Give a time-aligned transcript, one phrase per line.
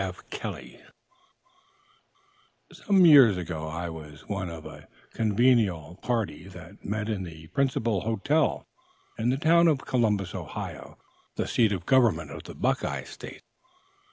[0.03, 0.27] F.
[0.31, 0.81] KELLEY
[2.73, 8.01] Some years ago, I was one of a convivial party that met in the principal
[8.01, 8.65] hotel
[9.19, 10.97] in the town of Columbus, Ohio,
[11.35, 13.43] the seat of government of the Buckeye state.